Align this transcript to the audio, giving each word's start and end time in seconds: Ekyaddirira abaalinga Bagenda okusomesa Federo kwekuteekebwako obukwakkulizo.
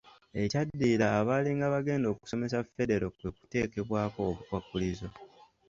Ekyaddirira 0.41 1.05
abaalinga 1.19 1.73
Bagenda 1.73 2.07
okusomesa 2.13 2.57
Federo 2.75 3.07
kwekuteekebwako 3.17 4.19
obukwakkulizo. 4.31 5.07